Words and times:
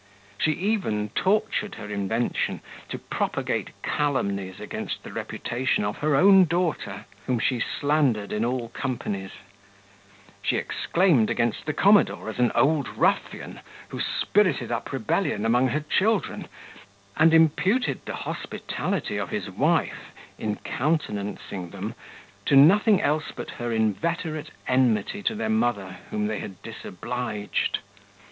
She 0.39 0.53
even 0.53 1.09
tortured 1.09 1.75
her 1.75 1.87
invention 1.87 2.61
to 2.89 2.97
propagate 2.97 3.69
calumnies 3.83 4.59
against 4.59 5.03
the 5.03 5.13
reputation 5.13 5.85
of 5.85 5.97
her 5.99 6.15
own 6.15 6.45
daughter, 6.45 7.05
whom 7.27 7.37
she 7.37 7.59
slandered 7.59 8.31
in 8.31 8.43
all 8.43 8.69
companies; 8.69 9.29
she 10.41 10.57
exclaimed 10.57 11.29
against 11.29 11.67
the 11.67 11.73
commodore 11.73 12.31
as 12.31 12.39
an 12.39 12.51
old 12.55 12.87
ruffian, 12.97 13.59
who 13.89 13.99
spirited 14.01 14.71
up 14.71 14.91
rebellion 14.91 15.45
among 15.45 15.67
her 15.67 15.81
children, 15.81 16.47
and 17.15 17.31
imputed 17.31 18.03
the 18.07 18.15
hospitality 18.15 19.17
of 19.17 19.29
his 19.29 19.51
wife, 19.51 20.09
in 20.39 20.55
countenancing 20.63 21.69
them, 21.69 21.93
to 22.47 22.55
nothing 22.55 22.99
else 23.03 23.31
but 23.35 23.51
her 23.51 23.71
inveterate 23.71 24.49
enmity 24.67 25.21
to 25.21 25.35
their 25.35 25.47
mother, 25.47 25.97
whom 26.09 26.25
they 26.25 26.39
had 26.39 26.59
disobliged. 26.63 27.77